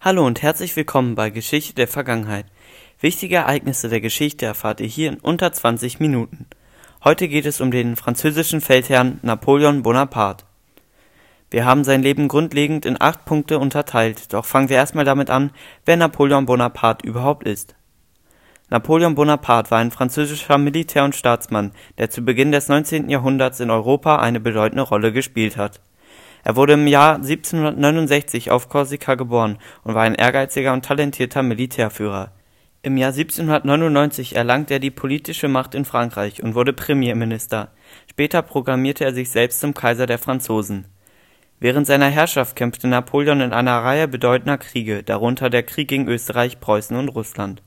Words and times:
Hallo 0.00 0.24
und 0.24 0.42
herzlich 0.42 0.76
willkommen 0.76 1.16
bei 1.16 1.28
Geschichte 1.28 1.74
der 1.74 1.88
Vergangenheit. 1.88 2.46
Wichtige 3.00 3.34
Ereignisse 3.34 3.88
der 3.88 4.00
Geschichte 4.00 4.46
erfahrt 4.46 4.78
ihr 4.80 4.86
hier 4.86 5.08
in 5.08 5.18
unter 5.18 5.52
20 5.52 5.98
Minuten. 5.98 6.46
Heute 7.02 7.26
geht 7.26 7.46
es 7.46 7.60
um 7.60 7.72
den 7.72 7.96
französischen 7.96 8.60
Feldherrn 8.60 9.18
Napoleon 9.22 9.82
Bonaparte. 9.82 10.44
Wir 11.50 11.64
haben 11.64 11.82
sein 11.82 12.04
Leben 12.04 12.28
grundlegend 12.28 12.86
in 12.86 13.00
acht 13.00 13.24
Punkte 13.24 13.58
unterteilt, 13.58 14.32
doch 14.32 14.44
fangen 14.44 14.68
wir 14.68 14.76
erstmal 14.76 15.04
damit 15.04 15.30
an, 15.30 15.50
wer 15.84 15.96
Napoleon 15.96 16.46
Bonaparte 16.46 17.04
überhaupt 17.04 17.44
ist. 17.44 17.74
Napoleon 18.70 19.16
Bonaparte 19.16 19.72
war 19.72 19.78
ein 19.78 19.90
französischer 19.90 20.58
Militär 20.58 21.02
und 21.02 21.16
Staatsmann, 21.16 21.72
der 21.98 22.08
zu 22.08 22.22
Beginn 22.22 22.52
des 22.52 22.68
19. 22.68 23.10
Jahrhunderts 23.10 23.58
in 23.58 23.70
Europa 23.70 24.20
eine 24.20 24.38
bedeutende 24.38 24.84
Rolle 24.84 25.12
gespielt 25.12 25.56
hat. 25.56 25.80
Er 26.48 26.56
wurde 26.56 26.72
im 26.72 26.86
Jahr 26.86 27.16
1769 27.16 28.50
auf 28.50 28.70
Korsika 28.70 29.16
geboren 29.16 29.58
und 29.84 29.94
war 29.94 30.04
ein 30.04 30.14
ehrgeiziger 30.14 30.72
und 30.72 30.82
talentierter 30.82 31.42
Militärführer. 31.42 32.32
Im 32.80 32.96
Jahr 32.96 33.10
1799 33.10 34.34
erlangte 34.34 34.72
er 34.72 34.80
die 34.80 34.90
politische 34.90 35.48
Macht 35.48 35.74
in 35.74 35.84
Frankreich 35.84 36.42
und 36.42 36.54
wurde 36.54 36.72
Premierminister. 36.72 37.70
Später 38.10 38.40
proklamierte 38.40 39.04
er 39.04 39.12
sich 39.12 39.28
selbst 39.28 39.60
zum 39.60 39.74
Kaiser 39.74 40.06
der 40.06 40.16
Franzosen. 40.16 40.86
Während 41.60 41.86
seiner 41.86 42.08
Herrschaft 42.08 42.56
kämpfte 42.56 42.88
Napoleon 42.88 43.42
in 43.42 43.52
einer 43.52 43.84
Reihe 43.84 44.08
bedeutender 44.08 44.56
Kriege, 44.56 45.02
darunter 45.02 45.50
der 45.50 45.64
Krieg 45.64 45.88
gegen 45.88 46.08
Österreich, 46.08 46.60
Preußen 46.60 46.96
und 46.96 47.10
Russland 47.10 47.62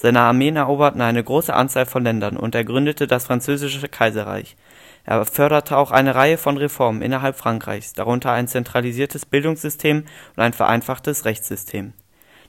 seine 0.00 0.20
Armeen 0.20 0.56
eroberten 0.56 1.02
eine 1.02 1.22
große 1.22 1.52
Anzahl 1.52 1.84
von 1.84 2.04
Ländern 2.04 2.38
und 2.38 2.54
er 2.54 2.64
gründete 2.64 3.06
das 3.06 3.26
Französische 3.26 3.86
Kaiserreich. 3.86 4.56
Er 5.04 5.26
förderte 5.26 5.76
auch 5.76 5.90
eine 5.90 6.14
Reihe 6.14 6.38
von 6.38 6.56
Reformen 6.56 7.02
innerhalb 7.02 7.36
Frankreichs, 7.36 7.92
darunter 7.92 8.32
ein 8.32 8.48
zentralisiertes 8.48 9.26
Bildungssystem 9.26 10.04
und 10.36 10.42
ein 10.42 10.54
vereinfachtes 10.54 11.26
Rechtssystem. 11.26 11.92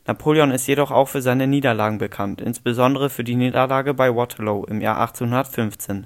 Napoleon 0.07 0.51
ist 0.51 0.65
jedoch 0.65 0.91
auch 0.91 1.09
für 1.09 1.21
seine 1.21 1.45
Niederlagen 1.45 1.97
bekannt, 1.97 2.39
insbesondere 2.39 3.09
für 3.09 3.25
die 3.25 3.35
Niederlage 3.35 3.93
bei 3.93 4.15
Waterloo 4.15 4.63
im 4.63 4.79
Jahr 4.79 5.01
1815. 5.01 6.05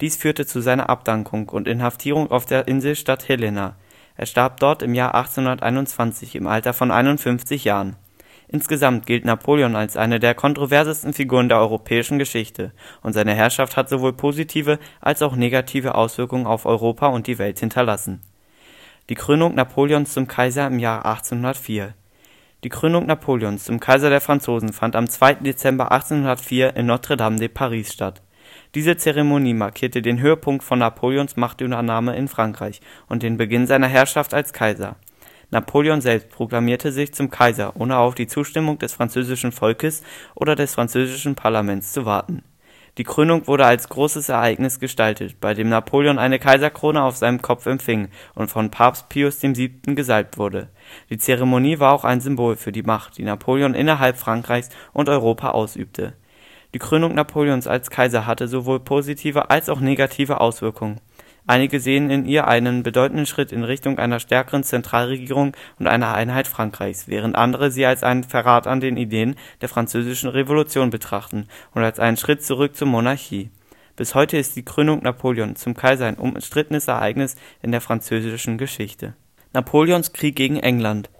Dies 0.00 0.14
führte 0.14 0.46
zu 0.46 0.60
seiner 0.60 0.90
Abdankung 0.90 1.48
und 1.48 1.66
Inhaftierung 1.66 2.30
auf 2.30 2.46
der 2.46 2.68
Inselstadt 2.68 3.28
Helena. 3.28 3.74
Er 4.16 4.26
starb 4.26 4.60
dort 4.60 4.80
im 4.84 4.94
Jahr 4.94 5.16
1821 5.16 6.36
im 6.36 6.46
Alter 6.46 6.72
von 6.72 6.92
51 6.92 7.64
Jahren 7.64 7.96
Insgesamt 8.48 9.06
gilt 9.06 9.24
Napoleon 9.24 9.74
als 9.74 9.96
eine 9.96 10.20
der 10.20 10.34
kontroversesten 10.34 11.12
Figuren 11.12 11.48
der 11.48 11.58
europäischen 11.58 12.18
Geschichte, 12.18 12.72
und 13.02 13.12
seine 13.12 13.34
Herrschaft 13.34 13.76
hat 13.76 13.88
sowohl 13.88 14.12
positive 14.12 14.78
als 15.00 15.22
auch 15.22 15.34
negative 15.34 15.94
Auswirkungen 15.94 16.46
auf 16.46 16.66
Europa 16.66 17.08
und 17.08 17.26
die 17.26 17.38
Welt 17.38 17.58
hinterlassen. 17.58 18.20
Die 19.08 19.14
Krönung 19.14 19.54
Napoleons 19.54 20.12
zum 20.12 20.28
Kaiser 20.28 20.66
im 20.66 20.78
Jahr 20.78 21.04
1804 21.04 21.94
Die 22.64 22.68
Krönung 22.68 23.06
Napoleons 23.06 23.64
zum 23.64 23.80
Kaiser 23.80 24.08
der 24.08 24.20
Franzosen 24.20 24.72
fand 24.72 24.96
am 24.96 25.08
2. 25.08 25.34
Dezember 25.34 25.92
1804 25.92 26.76
in 26.76 26.86
Notre-Dame 26.86 27.38
de 27.38 27.48
Paris 27.48 27.92
statt. 27.92 28.22
Diese 28.74 28.96
Zeremonie 28.96 29.54
markierte 29.54 30.02
den 30.02 30.20
Höhepunkt 30.20 30.64
von 30.64 30.78
Napoleons 30.78 31.36
Machtübernahme 31.36 32.16
in 32.16 32.28
Frankreich 32.28 32.80
und 33.08 33.22
den 33.22 33.36
Beginn 33.36 33.66
seiner 33.66 33.88
Herrschaft 33.88 34.34
als 34.34 34.52
Kaiser 34.52 34.96
Napoleon 35.50 36.00
selbst 36.00 36.30
proklamierte 36.30 36.92
sich 36.92 37.14
zum 37.14 37.30
Kaiser, 37.30 37.74
ohne 37.78 37.96
auf 37.98 38.14
die 38.14 38.26
Zustimmung 38.26 38.78
des 38.78 38.92
französischen 38.92 39.52
Volkes 39.52 40.02
oder 40.34 40.56
des 40.56 40.74
französischen 40.74 41.34
Parlaments 41.34 41.92
zu 41.92 42.04
warten. 42.04 42.42
Die 42.96 43.04
Krönung 43.04 43.48
wurde 43.48 43.66
als 43.66 43.88
großes 43.88 44.28
Ereignis 44.28 44.78
gestaltet, 44.78 45.40
bei 45.40 45.52
dem 45.52 45.68
Napoleon 45.68 46.18
eine 46.18 46.38
Kaiserkrone 46.38 47.02
auf 47.02 47.16
seinem 47.16 47.42
Kopf 47.42 47.66
empfing 47.66 48.08
und 48.36 48.52
von 48.52 48.70
Papst 48.70 49.08
Pius 49.08 49.42
VII. 49.42 49.80
gesalbt 49.86 50.38
wurde. 50.38 50.68
Die 51.10 51.18
Zeremonie 51.18 51.80
war 51.80 51.92
auch 51.92 52.04
ein 52.04 52.20
Symbol 52.20 52.54
für 52.54 52.70
die 52.70 52.84
Macht, 52.84 53.18
die 53.18 53.24
Napoleon 53.24 53.74
innerhalb 53.74 54.16
Frankreichs 54.16 54.68
und 54.92 55.08
Europa 55.08 55.50
ausübte. 55.50 56.12
Die 56.72 56.78
Krönung 56.78 57.14
Napoleons 57.14 57.66
als 57.66 57.90
Kaiser 57.90 58.26
hatte 58.26 58.46
sowohl 58.46 58.78
positive 58.78 59.50
als 59.50 59.68
auch 59.68 59.80
negative 59.80 60.40
Auswirkungen 60.40 61.00
Einige 61.46 61.78
sehen 61.78 62.08
in 62.08 62.24
ihr 62.24 62.46
einen 62.48 62.82
bedeutenden 62.82 63.26
Schritt 63.26 63.52
in 63.52 63.64
Richtung 63.64 63.98
einer 63.98 64.18
stärkeren 64.18 64.64
Zentralregierung 64.64 65.54
und 65.78 65.86
einer 65.86 66.14
Einheit 66.14 66.48
Frankreichs, 66.48 67.06
während 67.06 67.36
andere 67.36 67.70
sie 67.70 67.84
als 67.84 68.02
einen 68.02 68.24
Verrat 68.24 68.66
an 68.66 68.80
den 68.80 68.96
Ideen 68.96 69.36
der 69.60 69.68
Französischen 69.68 70.30
Revolution 70.30 70.88
betrachten 70.88 71.48
und 71.74 71.82
als 71.82 71.98
einen 72.00 72.16
Schritt 72.16 72.42
zurück 72.42 72.74
zur 72.76 72.88
Monarchie. 72.88 73.50
Bis 73.94 74.14
heute 74.14 74.38
ist 74.38 74.56
die 74.56 74.64
Krönung 74.64 75.02
Napoleon 75.02 75.54
zum 75.54 75.74
Kaiser 75.74 76.06
ein 76.06 76.16
umstrittenes 76.16 76.88
Ereignis 76.88 77.36
in 77.60 77.72
der 77.72 77.82
französischen 77.82 78.56
Geschichte. 78.56 79.12
Napoleons 79.52 80.14
Krieg 80.14 80.36
gegen 80.36 80.56
England 80.56 81.10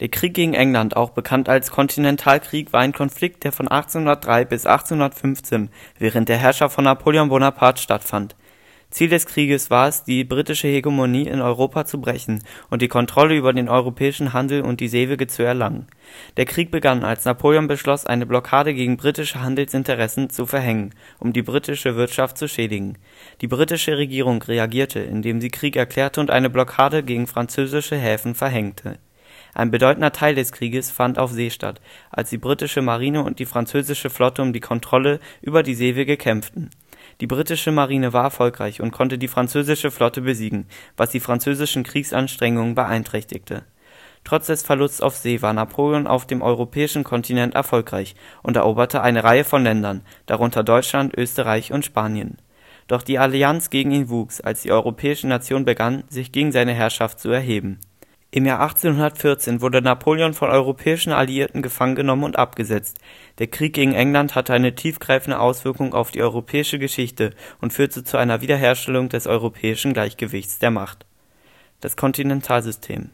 Der 0.00 0.08
Krieg 0.08 0.32
gegen 0.32 0.54
England, 0.54 0.96
auch 0.96 1.10
bekannt 1.10 1.50
als 1.50 1.70
Kontinentalkrieg, 1.70 2.72
war 2.72 2.80
ein 2.80 2.92
Konflikt, 2.92 3.44
der 3.44 3.52
von 3.52 3.68
1803 3.68 4.46
bis 4.46 4.64
1815 4.64 5.68
während 5.98 6.30
der 6.30 6.38
Herrschaft 6.38 6.74
von 6.74 6.84
Napoleon 6.84 7.28
Bonaparte 7.28 7.82
stattfand 7.82 8.34
Ziel 8.94 9.08
des 9.08 9.26
Krieges 9.26 9.70
war 9.70 9.88
es, 9.88 10.04
die 10.04 10.22
britische 10.22 10.68
Hegemonie 10.68 11.26
in 11.26 11.40
Europa 11.40 11.84
zu 11.84 12.00
brechen 12.00 12.44
und 12.70 12.80
die 12.80 12.86
Kontrolle 12.86 13.34
über 13.34 13.52
den 13.52 13.68
europäischen 13.68 14.32
Handel 14.32 14.62
und 14.62 14.78
die 14.78 14.86
Seewege 14.86 15.26
zu 15.26 15.42
erlangen. 15.42 15.88
Der 16.36 16.44
Krieg 16.44 16.70
begann, 16.70 17.02
als 17.02 17.24
Napoleon 17.24 17.66
beschloss, 17.66 18.06
eine 18.06 18.24
Blockade 18.24 18.72
gegen 18.72 18.96
britische 18.96 19.42
Handelsinteressen 19.42 20.30
zu 20.30 20.46
verhängen, 20.46 20.94
um 21.18 21.32
die 21.32 21.42
britische 21.42 21.96
Wirtschaft 21.96 22.38
zu 22.38 22.46
schädigen. 22.46 22.96
Die 23.40 23.48
britische 23.48 23.98
Regierung 23.98 24.40
reagierte, 24.40 25.00
indem 25.00 25.40
sie 25.40 25.50
Krieg 25.50 25.74
erklärte 25.74 26.20
und 26.20 26.30
eine 26.30 26.48
Blockade 26.48 27.02
gegen 27.02 27.26
französische 27.26 27.96
Häfen 27.96 28.36
verhängte. 28.36 29.00
Ein 29.54 29.72
bedeutender 29.72 30.12
Teil 30.12 30.36
des 30.36 30.52
Krieges 30.52 30.92
fand 30.92 31.18
auf 31.18 31.32
See 31.32 31.50
statt, 31.50 31.80
als 32.12 32.30
die 32.30 32.38
britische 32.38 32.80
Marine 32.80 33.24
und 33.24 33.40
die 33.40 33.44
französische 33.44 34.08
Flotte 34.08 34.42
um 34.42 34.52
die 34.52 34.60
Kontrolle 34.60 35.18
über 35.42 35.64
die 35.64 35.74
Seewege 35.74 36.16
kämpften 36.16 36.70
die 37.20 37.26
britische 37.26 37.72
Marine 37.72 38.12
war 38.12 38.24
erfolgreich 38.24 38.80
und 38.80 38.90
konnte 38.90 39.18
die 39.18 39.28
französische 39.28 39.90
Flotte 39.90 40.20
besiegen, 40.20 40.66
was 40.96 41.10
die 41.10 41.20
französischen 41.20 41.84
Kriegsanstrengungen 41.84 42.74
beeinträchtigte. 42.74 43.64
Trotz 44.24 44.46
des 44.46 44.62
Verlusts 44.62 45.00
auf 45.00 45.16
See 45.16 45.42
war 45.42 45.52
Napoleon 45.52 46.06
auf 46.06 46.26
dem 46.26 46.40
europäischen 46.40 47.04
Kontinent 47.04 47.54
erfolgreich 47.54 48.14
und 48.42 48.56
eroberte 48.56 49.02
eine 49.02 49.22
Reihe 49.22 49.44
von 49.44 49.64
Ländern, 49.64 50.02
darunter 50.26 50.64
Deutschland, 50.64 51.14
Österreich 51.14 51.72
und 51.72 51.84
Spanien. 51.84 52.38
Doch 52.86 53.02
die 53.02 53.18
Allianz 53.18 53.70
gegen 53.70 53.92
ihn 53.92 54.08
wuchs, 54.08 54.40
als 54.40 54.62
die 54.62 54.72
europäischen 54.72 55.28
Nationen 55.28 55.64
begannen, 55.64 56.04
sich 56.08 56.32
gegen 56.32 56.52
seine 56.52 56.72
Herrschaft 56.72 57.20
zu 57.20 57.30
erheben 57.30 57.78
im 58.34 58.46
Jahr 58.46 58.58
1814 58.58 59.60
wurde 59.60 59.80
Napoleon 59.80 60.34
von 60.34 60.50
europäischen 60.50 61.12
Alliierten 61.12 61.62
gefangen 61.62 61.94
genommen 61.94 62.24
und 62.24 62.36
abgesetzt. 62.36 62.98
Der 63.38 63.46
Krieg 63.46 63.74
gegen 63.74 63.94
England 63.94 64.34
hatte 64.34 64.52
eine 64.52 64.74
tiefgreifende 64.74 65.38
Auswirkung 65.38 65.94
auf 65.94 66.10
die 66.10 66.20
europäische 66.20 66.80
Geschichte 66.80 67.30
und 67.60 67.72
führte 67.72 68.02
zu 68.02 68.16
einer 68.16 68.40
Wiederherstellung 68.40 69.08
des 69.08 69.28
europäischen 69.28 69.92
Gleichgewichts 69.92 70.58
der 70.58 70.72
Macht. 70.72 71.06
Das 71.80 71.96
Kontinentalsystem 71.96 73.10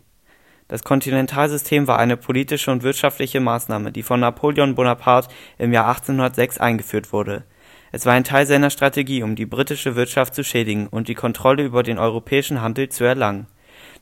Das 0.68 0.84
Kontinentalsystem 0.84 1.86
war 1.86 1.98
eine 1.98 2.16
politische 2.16 2.70
und 2.70 2.82
wirtschaftliche 2.82 3.40
Maßnahme, 3.40 3.92
die 3.92 4.02
von 4.02 4.20
Napoleon 4.20 4.74
Bonaparte 4.74 5.28
im 5.58 5.74
Jahr 5.74 5.86
1806 5.88 6.56
eingeführt 6.56 7.12
wurde. 7.12 7.44
Es 7.92 8.06
war 8.06 8.14
ein 8.14 8.24
Teil 8.24 8.46
seiner 8.46 8.70
Strategie, 8.70 9.22
um 9.22 9.36
die 9.36 9.44
britische 9.44 9.96
Wirtschaft 9.96 10.34
zu 10.34 10.44
schädigen 10.44 10.86
und 10.86 11.08
die 11.08 11.14
Kontrolle 11.14 11.62
über 11.62 11.82
den 11.82 11.98
europäischen 11.98 12.62
Handel 12.62 12.88
zu 12.88 13.04
erlangen 13.04 13.48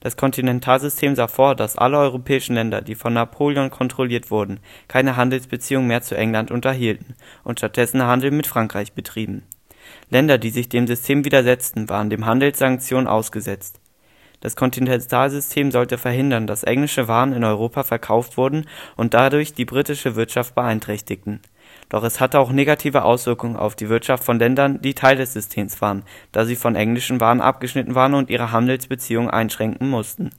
das 0.01 0.17
Kontinentalsystem 0.17 1.17
sah 1.17 1.27
vor, 1.27 1.55
dass 1.55 1.77
alle 1.77 1.99
europäischen 1.99 2.55
Länder, 2.55 2.83
die 2.83 2.95
von 2.95 3.13
Napoleon 3.13 3.71
kontrolliert 3.71 4.31
wurden, 4.31 4.61
keine 4.87 5.17
Handelsbeziehungen 5.17 5.89
mehr 5.89 6.03
zu 6.03 6.17
England 6.17 6.51
unterhielten 6.51 7.17
und 7.45 7.59
stattdessen 7.59 8.03
Handel 8.03 8.31
mit 8.31 8.47
Frankreich 8.47 8.93
betrieben. 8.93 9.43
Länder, 10.11 10.39
die 10.39 10.51
sich 10.51 10.69
dem 10.69 10.87
System 10.87 11.25
widersetzten, 11.25 11.89
waren 11.89 12.11
dem 12.11 12.27
Handelssanktionen 12.27 13.09
ausgesetzt. 13.09 13.81
Das 14.41 14.55
Kontinentalsystem 14.55 15.73
sollte 15.73 15.99
verhindern, 15.99 16.47
dass 16.47 16.63
englische 16.63 17.09
Waren 17.09 17.33
in 17.33 17.43
Europa 17.43 17.83
verkauft 17.83 18.37
wurden 18.37 18.67
und 18.97 19.15
dadurch 19.15 19.53
die 19.53 19.65
britische 19.65 20.15
Wirtschaft 20.15 20.55
beeinträchtigten 20.55 21.41
doch 21.89 22.05
es 22.05 22.21
hatte 22.21 22.39
auch 22.39 22.53
negative 22.53 23.05
Auswirkungen 23.05 23.57
auf 23.57 23.75
die 23.75 23.89
Wirtschaft 23.89 24.25
von 24.25 24.39
Ländern, 24.39 24.81
die 24.83 24.95
Teil 24.95 25.17
des 25.17 25.33
Systems 25.33 25.81
waren, 25.81 26.05
da 26.33 26.45
sie 26.45 26.57
von 26.57 26.77
englischen 26.77 27.21
Waren 27.21 27.41
abgeschnitten 27.41 27.95
waren 27.95 28.15
und 28.15 28.31
ihre 28.31 28.53
Handelsbeziehungen 28.53 29.31
einschränken 29.31 29.89
mussten. 29.89 30.31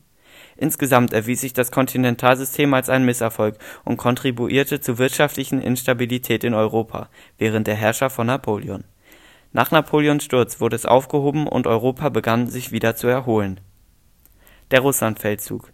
Insgesamt 0.58 1.14
erwies 1.14 1.42
sich 1.42 1.54
das 1.54 1.72
Kontinentalsystem 1.72 2.74
als 2.74 2.90
ein 2.90 3.06
Misserfolg 3.06 3.58
und 3.86 3.98
kontribuierte 3.98 4.82
zur 4.82 4.98
wirtschaftlichen 4.98 5.62
Instabilität 5.62 6.44
in 6.44 6.54
Europa 6.54 7.08
während 7.38 7.66
der 7.66 7.76
Herrschaft 7.76 8.16
von 8.16 8.28
Napoleon. 8.28 8.84
Nach 9.54 9.72
Napoleons 9.72 10.24
Sturz 10.24 10.60
wurde 10.60 10.76
es 10.76 10.86
aufgehoben 10.86 11.48
und 11.48 11.66
Europa 11.66 12.10
begann 12.10 12.48
sich 12.48 12.72
wieder 12.72 12.96
zu 12.96 13.08
erholen. 13.08 13.60
Der 14.70 14.82
Russlandfeldzug 14.82 15.72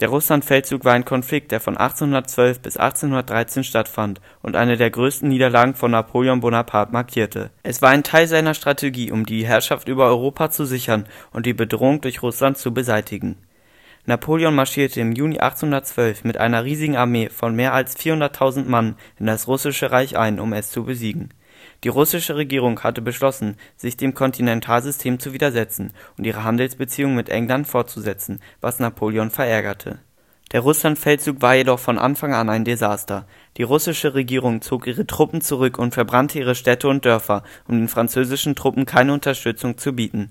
der 0.00 0.08
Russlandfeldzug 0.08 0.84
war 0.84 0.92
ein 0.92 1.04
Konflikt, 1.04 1.52
der 1.52 1.60
von 1.60 1.76
1812 1.76 2.60
bis 2.60 2.76
1813 2.76 3.62
stattfand 3.62 4.20
und 4.42 4.56
eine 4.56 4.76
der 4.76 4.90
größten 4.90 5.28
Niederlagen 5.28 5.74
von 5.74 5.92
Napoleon 5.92 6.40
Bonaparte 6.40 6.92
markierte. 6.92 7.50
Es 7.62 7.80
war 7.80 7.90
ein 7.90 8.02
Teil 8.02 8.26
seiner 8.26 8.54
Strategie, 8.54 9.12
um 9.12 9.24
die 9.24 9.46
Herrschaft 9.46 9.88
über 9.88 10.06
Europa 10.06 10.50
zu 10.50 10.64
sichern 10.64 11.06
und 11.32 11.46
die 11.46 11.54
Bedrohung 11.54 12.00
durch 12.00 12.22
Russland 12.22 12.58
zu 12.58 12.74
beseitigen. 12.74 13.36
Napoleon 14.06 14.54
marschierte 14.54 15.00
im 15.00 15.12
Juni 15.12 15.38
1812 15.38 16.24
mit 16.24 16.36
einer 16.36 16.64
riesigen 16.64 16.96
Armee 16.96 17.30
von 17.30 17.54
mehr 17.54 17.72
als 17.72 17.96
400.000 17.96 18.64
Mann 18.64 18.96
in 19.18 19.26
das 19.26 19.48
Russische 19.48 19.92
Reich 19.92 20.18
ein, 20.18 20.40
um 20.40 20.52
es 20.52 20.70
zu 20.70 20.84
besiegen. 20.84 21.30
Die 21.84 21.88
russische 21.88 22.36
Regierung 22.36 22.80
hatte 22.80 23.02
beschlossen, 23.02 23.56
sich 23.76 23.98
dem 23.98 24.14
Kontinentalsystem 24.14 25.18
zu 25.18 25.34
widersetzen 25.34 25.92
und 26.16 26.24
ihre 26.24 26.42
Handelsbeziehungen 26.42 27.14
mit 27.14 27.28
England 27.28 27.68
fortzusetzen, 27.68 28.40
was 28.62 28.78
Napoleon 28.78 29.30
verärgerte. 29.30 29.98
Der 30.52 30.60
Russlandfeldzug 30.60 31.42
war 31.42 31.56
jedoch 31.56 31.78
von 31.78 31.98
Anfang 31.98 32.32
an 32.32 32.48
ein 32.48 32.64
Desaster. 32.64 33.26
Die 33.56 33.64
russische 33.64 34.14
Regierung 34.14 34.62
zog 34.62 34.86
ihre 34.86 35.06
Truppen 35.06 35.42
zurück 35.42 35.78
und 35.78 35.92
verbrannte 35.92 36.38
ihre 36.38 36.54
Städte 36.54 36.88
und 36.88 37.04
Dörfer, 37.04 37.42
um 37.66 37.76
den 37.76 37.88
französischen 37.88 38.54
Truppen 38.54 38.86
keine 38.86 39.12
Unterstützung 39.12 39.76
zu 39.76 39.92
bieten. 39.92 40.30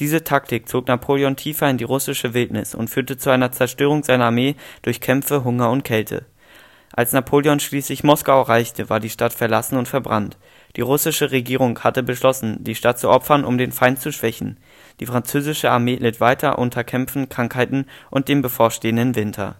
Diese 0.00 0.24
Taktik 0.24 0.68
zog 0.68 0.88
Napoleon 0.88 1.36
tiefer 1.36 1.70
in 1.70 1.78
die 1.78 1.84
russische 1.84 2.34
Wildnis 2.34 2.74
und 2.74 2.88
führte 2.88 3.18
zu 3.18 3.30
einer 3.30 3.52
Zerstörung 3.52 4.02
seiner 4.02 4.26
Armee 4.26 4.56
durch 4.82 5.00
Kämpfe, 5.00 5.44
Hunger 5.44 5.70
und 5.70 5.84
Kälte. 5.84 6.24
Als 6.92 7.12
Napoleon 7.12 7.60
schließlich 7.60 8.02
Moskau 8.02 8.40
erreichte, 8.40 8.90
war 8.90 8.98
die 8.98 9.10
Stadt 9.10 9.32
verlassen 9.32 9.76
und 9.76 9.86
verbrannt. 9.86 10.36
Die 10.76 10.82
russische 10.82 11.30
Regierung 11.30 11.78
hatte 11.80 12.02
beschlossen, 12.02 12.62
die 12.62 12.74
Stadt 12.74 12.98
zu 12.98 13.08
opfern, 13.08 13.44
um 13.44 13.58
den 13.58 13.72
Feind 13.72 14.00
zu 14.00 14.12
schwächen. 14.12 14.58
Die 15.00 15.06
französische 15.06 15.70
Armee 15.70 15.96
litt 15.96 16.20
weiter 16.20 16.58
unter 16.58 16.84
Kämpfen, 16.84 17.28
Krankheiten 17.28 17.86
und 18.10 18.28
dem 18.28 18.42
bevorstehenden 18.42 19.14
Winter. 19.14 19.56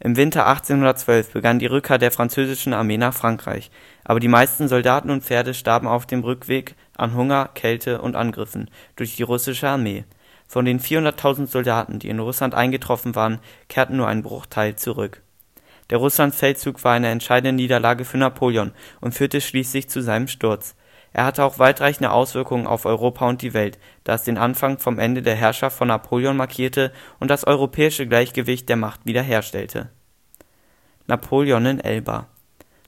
Im 0.00 0.16
Winter 0.16 0.48
1812 0.48 1.32
begann 1.32 1.60
die 1.60 1.66
Rückkehr 1.66 1.98
der 1.98 2.10
französischen 2.10 2.72
Armee 2.72 2.98
nach 2.98 3.14
Frankreich, 3.14 3.70
aber 4.02 4.18
die 4.18 4.26
meisten 4.26 4.66
Soldaten 4.66 5.10
und 5.10 5.22
Pferde 5.22 5.54
starben 5.54 5.86
auf 5.86 6.06
dem 6.06 6.24
Rückweg 6.24 6.74
an 6.96 7.14
Hunger, 7.14 7.50
Kälte 7.54 8.02
und 8.02 8.16
Angriffen 8.16 8.68
durch 8.96 9.14
die 9.14 9.22
russische 9.22 9.68
Armee. 9.68 10.04
Von 10.48 10.64
den 10.64 10.80
400.000 10.80 11.46
Soldaten, 11.46 12.00
die 12.00 12.08
in 12.08 12.18
Russland 12.18 12.52
eingetroffen 12.52 13.14
waren, 13.14 13.38
kehrten 13.68 13.96
nur 13.96 14.08
ein 14.08 14.22
Bruchteil 14.22 14.74
zurück. 14.74 15.22
Der 15.92 15.98
Russlandfeldzug 15.98 16.82
war 16.84 16.94
eine 16.94 17.10
entscheidende 17.10 17.52
Niederlage 17.52 18.06
für 18.06 18.16
Napoleon 18.16 18.72
und 19.02 19.12
führte 19.14 19.42
schließlich 19.42 19.90
zu 19.90 20.00
seinem 20.00 20.26
Sturz. 20.26 20.74
Er 21.12 21.26
hatte 21.26 21.44
auch 21.44 21.58
weitreichende 21.58 22.12
Auswirkungen 22.12 22.66
auf 22.66 22.86
Europa 22.86 23.28
und 23.28 23.42
die 23.42 23.52
Welt, 23.52 23.78
da 24.02 24.14
es 24.14 24.22
den 24.22 24.38
Anfang 24.38 24.78
vom 24.78 24.98
Ende 24.98 25.20
der 25.20 25.34
Herrschaft 25.34 25.76
von 25.76 25.88
Napoleon 25.88 26.34
markierte 26.34 26.92
und 27.20 27.28
das 27.28 27.46
europäische 27.46 28.06
Gleichgewicht 28.06 28.70
der 28.70 28.76
Macht 28.76 29.04
wiederherstellte. 29.04 29.90
Napoleon 31.08 31.66
in 31.66 31.80
Elba 31.80 32.26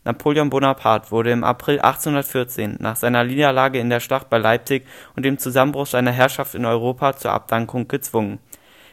Napoleon 0.04 0.48
Bonaparte 0.48 1.10
wurde 1.10 1.30
im 1.30 1.44
April 1.44 1.80
1814 1.80 2.78
nach 2.80 2.96
seiner 2.96 3.24
Niederlage 3.24 3.80
in 3.80 3.90
der 3.90 4.00
Schlacht 4.00 4.30
bei 4.30 4.38
Leipzig 4.38 4.86
und 5.14 5.26
dem 5.26 5.36
Zusammenbruch 5.36 5.88
seiner 5.88 6.12
Herrschaft 6.12 6.54
in 6.54 6.64
Europa 6.64 7.18
zur 7.18 7.32
Abdankung 7.32 7.86
gezwungen. 7.86 8.38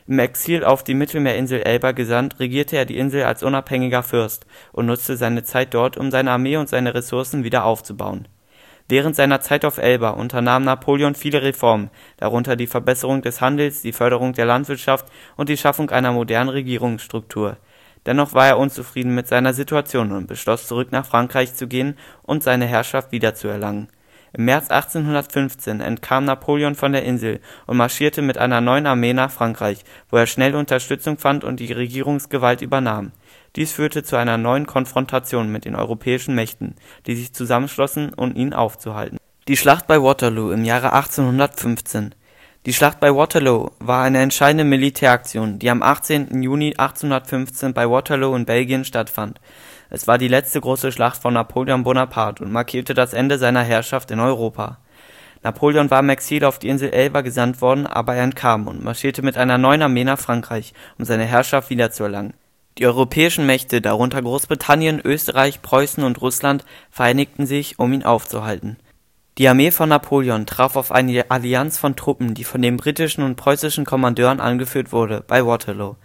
Im 0.07 0.19
Exil 0.19 0.63
auf 0.63 0.83
die 0.83 0.93
Mittelmeerinsel 0.93 1.61
Elba 1.61 1.91
gesandt, 1.91 2.39
regierte 2.39 2.77
er 2.77 2.85
die 2.85 2.97
Insel 2.97 3.23
als 3.23 3.43
unabhängiger 3.43 4.03
Fürst 4.03 4.45
und 4.71 4.85
nutzte 4.87 5.17
seine 5.17 5.43
Zeit 5.43 5.73
dort, 5.73 5.97
um 5.97 6.11
seine 6.11 6.31
Armee 6.31 6.57
und 6.57 6.69
seine 6.69 6.93
Ressourcen 6.93 7.43
wieder 7.43 7.65
aufzubauen. 7.65 8.27
Während 8.87 9.15
seiner 9.15 9.41
Zeit 9.41 9.63
auf 9.63 9.77
Elba 9.77 10.09
unternahm 10.09 10.63
Napoleon 10.63 11.15
viele 11.15 11.41
Reformen, 11.43 11.89
darunter 12.17 12.55
die 12.55 12.67
Verbesserung 12.67 13.21
des 13.21 13.39
Handels, 13.39 13.81
die 13.81 13.93
Förderung 13.93 14.33
der 14.33 14.45
Landwirtschaft 14.45 15.05
und 15.37 15.49
die 15.49 15.57
Schaffung 15.57 15.89
einer 15.91 16.11
modernen 16.11 16.49
Regierungsstruktur 16.49 17.57
Dennoch 18.05 18.33
war 18.33 18.47
er 18.47 18.57
unzufrieden 18.57 19.13
mit 19.13 19.27
seiner 19.27 19.53
Situation 19.53 20.11
und 20.11 20.27
beschloss 20.27 20.67
zurück 20.67 20.91
nach 20.91 21.05
Frankreich 21.05 21.53
zu 21.53 21.67
gehen 21.67 21.97
und 22.23 22.41
seine 22.41 22.65
Herrschaft 22.65 23.11
wiederzuerlangen. 23.11 23.89
Im 24.33 24.45
März 24.45 24.71
1815 24.71 25.81
entkam 25.81 26.23
Napoleon 26.23 26.75
von 26.75 26.93
der 26.93 27.03
Insel 27.03 27.41
und 27.67 27.77
marschierte 27.77 28.21
mit 28.21 28.37
einer 28.37 28.61
neuen 28.61 28.87
Armee 28.87 29.13
nach 29.13 29.31
Frankreich, 29.31 29.83
wo 30.09 30.17
er 30.17 30.25
schnell 30.25 30.55
Unterstützung 30.55 31.17
fand 31.17 31.43
und 31.43 31.59
die 31.59 31.73
Regierungsgewalt 31.73 32.61
übernahm. 32.61 33.11
Dies 33.57 33.73
führte 33.73 34.03
zu 34.03 34.15
einer 34.15 34.37
neuen 34.37 34.65
Konfrontation 34.65 35.51
mit 35.51 35.65
den 35.65 35.75
europäischen 35.75 36.33
Mächten, 36.33 36.75
die 37.07 37.15
sich 37.15 37.33
zusammenschlossen, 37.33 38.13
um 38.13 38.33
ihn 38.33 38.53
aufzuhalten. 38.53 39.17
Die 39.49 39.57
Schlacht 39.57 39.87
bei 39.87 40.01
Waterloo 40.01 40.51
im 40.51 40.63
Jahre 40.63 40.93
1815 40.93 42.15
die 42.67 42.73
Schlacht 42.73 42.99
bei 42.99 43.15
Waterloo 43.15 43.71
war 43.79 44.03
eine 44.03 44.19
entscheidende 44.19 44.63
Militäraktion, 44.63 45.57
die 45.57 45.71
am 45.71 45.81
18. 45.81 46.43
Juni 46.43 46.75
1815 46.77 47.73
bei 47.73 47.89
Waterloo 47.89 48.35
in 48.35 48.45
Belgien 48.45 48.85
stattfand. 48.85 49.41
Es 49.91 50.07
war 50.07 50.17
die 50.17 50.27
letzte 50.27 50.59
große 50.59 50.91
Schlacht 50.91 51.21
von 51.21 51.35
Napoleon 51.35 51.83
Bonaparte 51.83 52.43
und 52.43 52.51
markierte 52.51 52.95
das 52.95 53.13
Ende 53.13 53.37
seiner 53.37 53.61
Herrschaft 53.61 54.09
in 54.09 54.19
Europa. 54.19 54.79
Napoleon 55.43 55.91
war 55.91 55.99
im 55.99 56.09
Exil 56.09 56.43
auf 56.43 56.57
die 56.57 56.69
Insel 56.69 56.89
Elba 56.89 57.21
gesandt 57.21 57.61
worden, 57.61 57.85
aber 57.85 58.15
er 58.15 58.23
entkam 58.23 58.67
und 58.67 58.83
marschierte 58.83 59.21
mit 59.21 59.37
einer 59.37 59.59
neuen 59.59 59.83
Armee 59.83 60.03
nach 60.03 60.17
Frankreich, 60.17 60.73
um 60.97 61.05
seine 61.05 61.25
Herrschaft 61.25 61.69
wiederzuerlangen. 61.69 62.33
Die 62.79 62.87
europäischen 62.87 63.45
Mächte, 63.45 63.81
darunter 63.81 64.23
Großbritannien, 64.23 64.99
Österreich, 65.03 65.61
Preußen 65.61 66.03
und 66.03 66.19
Russland, 66.21 66.65
vereinigten 66.89 67.45
sich, 67.45 67.77
um 67.77 67.93
ihn 67.93 68.03
aufzuhalten 68.03 68.77
die 69.37 69.47
Armee 69.47 69.71
von 69.71 69.89
Napoleon 69.89 70.45
traf 70.45 70.75
auf 70.75 70.91
eine 70.91 71.31
Allianz 71.31 71.79
von 71.79 71.95
Truppen, 71.95 72.33
die 72.33 72.43
von 72.43 72.61
den 72.61 72.77
britischen 72.77 73.23
und 73.23 73.37
preußischen 73.37 73.85
Kommandeuren 73.85 74.39
angeführt 74.39 74.91
wurde, 74.91 75.23
bei 75.25 75.45
Waterloo. 75.45 75.95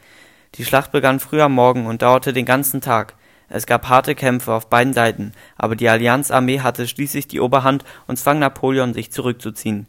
Die 0.55 0.65
Schlacht 0.65 0.93
begann 0.93 1.21
früh 1.21 1.43
am 1.43 1.53
Morgen 1.53 1.87
und 1.87 2.03
dauerte 2.03 2.33
den 2.33 2.47
ganzen 2.47 2.81
Tag. 2.81 3.15
Es 3.49 3.67
gab 3.67 3.89
harte 3.89 4.15
Kämpfe 4.15 4.53
auf 4.53 4.69
beiden 4.69 4.93
Seiten, 4.93 5.33
aber 5.57 5.77
die 5.77 5.89
Allianzarmee 5.89 6.61
hatte 6.61 6.89
schließlich 6.89 7.29
die 7.29 7.41
Oberhand 7.41 7.85
und 8.07 8.19
zwang 8.19 8.39
Napoleon, 8.39 8.95
sich 8.95 9.13
zurückzuziehen. 9.13 9.87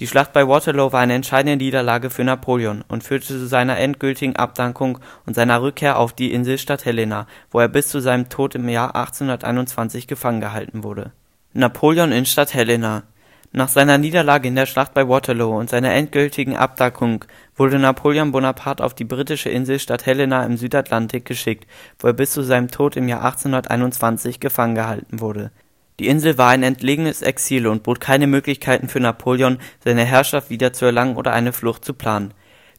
Die 0.00 0.06
Schlacht 0.06 0.32
bei 0.32 0.48
Waterloo 0.48 0.92
war 0.92 1.00
eine 1.00 1.14
entscheidende 1.14 1.62
Niederlage 1.62 2.10
für 2.10 2.24
Napoleon 2.24 2.84
und 2.88 3.04
führte 3.04 3.26
zu 3.26 3.46
seiner 3.46 3.78
endgültigen 3.78 4.36
Abdankung 4.36 4.98
und 5.26 5.34
seiner 5.34 5.62
Rückkehr 5.62 5.98
auf 5.98 6.12
die 6.12 6.32
Inselstadt 6.32 6.84
Helena, 6.84 7.26
wo 7.50 7.60
er 7.60 7.68
bis 7.68 7.88
zu 7.88 8.00
seinem 8.00 8.28
Tod 8.28 8.54
im 8.54 8.68
Jahr 8.68 8.96
1821 8.96 10.06
gefangen 10.06 10.40
gehalten 10.40 10.82
wurde 10.82 11.12
Napoleon 11.54 12.12
in 12.12 12.24
Stadt 12.24 12.54
Helena 12.54 13.02
Nach 13.54 13.68
seiner 13.68 13.98
Niederlage 13.98 14.48
in 14.48 14.54
der 14.54 14.64
Schlacht 14.64 14.94
bei 14.94 15.06
Waterloo 15.06 15.58
und 15.58 15.68
seiner 15.68 15.92
endgültigen 15.92 16.56
Abdankung 16.56 17.26
wurde 17.54 17.78
Napoleon 17.78 18.32
Bonaparte 18.32 18.82
auf 18.82 18.94
die 18.94 19.04
britische 19.04 19.50
Insel 19.50 19.78
Stadt 19.78 20.06
Helena 20.06 20.42
im 20.46 20.56
Südatlantik 20.56 21.26
geschickt, 21.26 21.66
wo 21.98 22.06
er 22.06 22.14
bis 22.14 22.32
zu 22.32 22.42
seinem 22.42 22.70
Tod 22.70 22.96
im 22.96 23.08
Jahr 23.08 23.22
1821 23.22 24.40
gefangen 24.40 24.74
gehalten 24.74 25.20
wurde. 25.20 25.50
Die 26.00 26.08
Insel 26.08 26.38
war 26.38 26.48
ein 26.48 26.62
entlegenes 26.62 27.20
Exil 27.20 27.66
und 27.66 27.82
bot 27.82 28.00
keine 28.00 28.26
Möglichkeiten 28.26 28.88
für 28.88 29.00
Napoleon, 29.00 29.58
seine 29.84 30.06
Herrschaft 30.06 30.48
wiederzuerlangen 30.48 31.16
oder 31.16 31.34
eine 31.34 31.52
Flucht 31.52 31.84
zu 31.84 31.92
planen. 31.92 32.32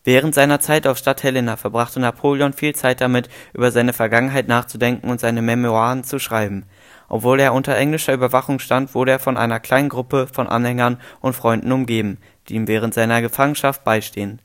Während 0.03 0.33
seiner 0.33 0.59
Zeit 0.59 0.87
auf 0.87 0.97
Stadt 0.97 1.21
Helena 1.21 1.55
verbrachte 1.55 1.99
Napoleon 1.99 2.51
viel 2.51 2.73
Zeit 2.73 2.99
damit, 2.99 3.29
über 3.53 3.69
seine 3.69 3.93
Vergangenheit 3.93 4.47
nachzudenken 4.47 5.11
und 5.11 5.19
seine 5.19 5.43
Memoiren 5.43 6.03
zu 6.03 6.17
schreiben 6.17 6.65
obwohl 7.09 7.39
er 7.39 7.53
unter 7.53 7.75
englischer 7.75 8.13
Überwachung 8.13 8.59
stand, 8.59 8.95
wurde 8.95 9.11
er 9.11 9.19
von 9.19 9.37
einer 9.37 9.59
kleinen 9.59 9.89
Gruppe 9.89 10.27
von 10.27 10.47
Anhängern 10.47 10.99
und 11.21 11.35
Freunden 11.35 11.71
umgeben, 11.71 12.17
die 12.47 12.55
ihm 12.55 12.67
während 12.67 12.93
seiner 12.93 13.21
Gefangenschaft 13.21 13.83
beistehen. 13.83 14.39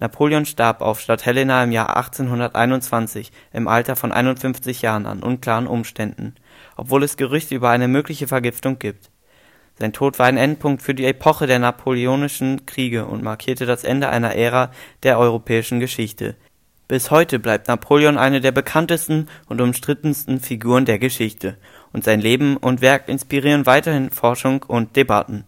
Napoleon 0.00 0.46
starb 0.46 0.80
auf 0.80 1.00
Stadt 1.00 1.26
Helena 1.26 1.62
im 1.62 1.72
Jahr 1.72 1.94
1821 1.94 3.32
im 3.52 3.68
Alter 3.68 3.96
von 3.96 4.12
51 4.12 4.80
Jahren 4.80 5.04
an 5.06 5.22
unklaren 5.22 5.66
Umständen, 5.66 6.34
obwohl 6.76 7.04
es 7.04 7.18
Gerüchte 7.18 7.54
über 7.54 7.68
eine 7.68 7.86
mögliche 7.86 8.26
Vergiftung 8.26 8.78
gibt. 8.78 9.10
Sein 9.78 9.92
Tod 9.92 10.18
war 10.18 10.26
ein 10.26 10.38
Endpunkt 10.38 10.82
für 10.82 10.94
die 10.94 11.04
Epoche 11.04 11.46
der 11.46 11.58
Napoleonischen 11.58 12.64
Kriege 12.64 13.06
und 13.06 13.22
markierte 13.22 13.66
das 13.66 13.84
Ende 13.84 14.08
einer 14.08 14.34
Ära 14.34 14.70
der 15.02 15.18
europäischen 15.18 15.80
Geschichte. 15.80 16.34
Bis 16.88 17.10
heute 17.10 17.38
bleibt 17.38 17.68
Napoleon 17.68 18.18
eine 18.18 18.40
der 18.40 18.52
bekanntesten 18.52 19.28
und 19.48 19.60
umstrittensten 19.60 20.40
Figuren 20.40 20.86
der 20.86 20.98
Geschichte 20.98 21.56
und 21.92 22.04
sein 22.04 22.20
Leben 22.20 22.56
und 22.56 22.80
Werk 22.80 23.08
inspirieren 23.08 23.66
weiterhin 23.66 24.10
Forschung 24.10 24.64
und 24.66 24.96
Debatten 24.96 25.44